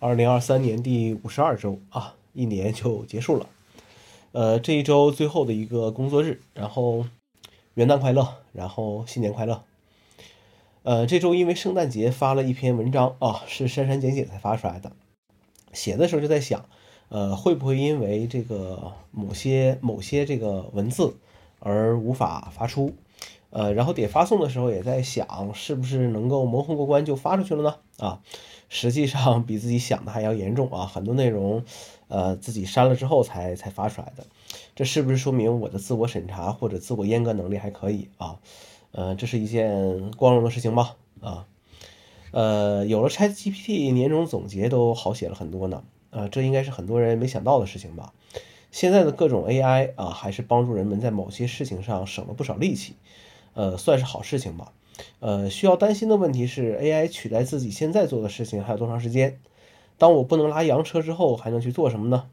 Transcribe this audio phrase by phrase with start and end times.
[0.00, 3.48] 二零二三年第五十二周啊，一年就结束了。
[4.30, 7.04] 呃，这一周最后的一个工作日，然后
[7.74, 9.64] 元旦快乐，然后新年快乐。
[10.84, 14.92] 呃，这周因为圣诞节发了一篇文章啊，是删删减减才发出来的。
[15.72, 16.64] 写的时候就在想，
[17.08, 21.16] 呃，会不会因为这个某些某些这个文字
[21.58, 22.94] 而无法发出？
[23.50, 27.76] 呃，然后点发送的时候也在想，是不是能够蒙混过关就发出去了呢？
[27.98, 28.20] 啊，
[28.68, 30.86] 实际上比自己想的还要严重啊！
[30.86, 31.64] 很多内容，
[32.08, 34.26] 呃，自己删了之后才才发出来的，
[34.74, 38.38] 这是不是说明我的自我审查或者自我阉割能力还可以啊？
[38.92, 40.96] 呃，这是一件光荣的事情吧？
[41.20, 41.46] 啊，
[42.32, 45.82] 呃，有了 ChatGPT，年终总结都好写了很多呢。
[46.10, 48.12] 啊，这应该是很多人没想到的事情吧？
[48.70, 52.94] 现在的各种 AI 啊，还是帮助人们在某些事情上省了不少力气。
[53.58, 54.72] 呃，算是好事情吧。
[55.18, 59.40] 呃，需要担心的问题是，AI 取代自己现在做的事情还有多长时间？
[59.96, 62.30] 当我不能拉洋车之后，还能去做什么呢？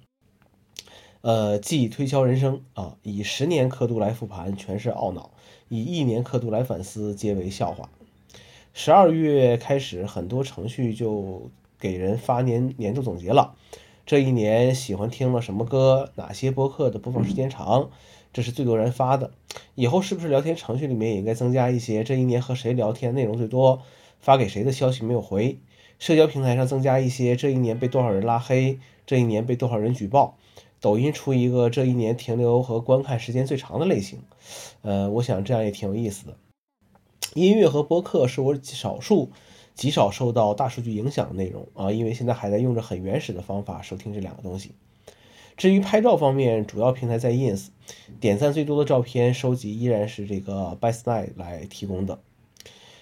[1.22, 5.32] 呃，既推敲人生啊，以十年刻度来复盘，全是懊恼；
[5.68, 7.90] 以一年刻度来反思，皆为笑话。
[8.74, 13.56] 十二月开始，很多程序就给人发年年度总结了。
[14.06, 16.12] 这一年喜欢听了什么歌？
[16.14, 17.90] 哪些播客的播放时间长？
[18.32, 19.32] 这是最多人发的，
[19.74, 23.82] 以后是不是聊天程序里面也应该增加一些这一年和谁聊天内容最多，
[24.20, 25.58] 发给谁的消息没有回？
[25.98, 30.38] 社交平台上增加一些这一年被多少人拉黑，这一年被多少人举报？
[30.80, 34.20] 抖音出一个这一年停留和观看时间最长的类型，
[34.84, 36.38] 呃，我想这样也挺有意思的。
[37.36, 39.30] 音乐和播客是我少数
[39.74, 44.72] 极少受到大数据影响的内容啊，因为现在还在用着很原始的方法收听这两个东西。
[45.58, 47.68] 至于拍照方面，主要平台在 ins，
[48.22, 52.20] 点赞最多的照片收集依然是这个 best night 来提供的。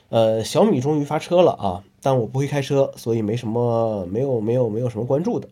[0.09, 5.50] 呃，小米终于发车了啊，但我不会开车，所以没什么没有没有没有什么关注的。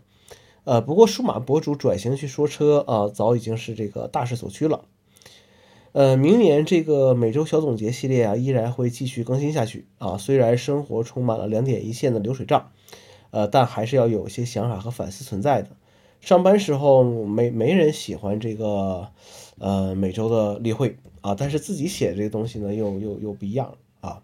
[0.64, 4.86] 呃，不过数码博主转型去说车啊，早已经是这个大势所趋了。
[5.94, 10.18] 呃，明年这个每周小总结系列啊，依然会继续更新下去啊。
[10.18, 12.72] 虽然生活充满了两点一线的流水账，
[13.32, 15.70] 呃，但还是要有一些想法和反思存在的。
[16.22, 19.10] 上班时候没没人喜欢这个，
[19.60, 24.22] 呃，每周的例会啊，但是自己写这个东西呢，又又又不一样啊。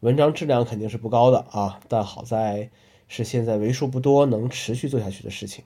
[0.00, 2.70] 文章质量肯定是不高的啊，但好在
[3.06, 5.64] 是现在为数不多能持续做下去的事情。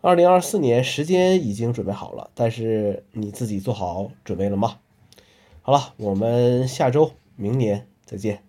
[0.00, 4.78] 二零二四年时间已经准备好了，但是你自己做好准备了吗？
[5.62, 8.45] 好了，我们下周明年再见。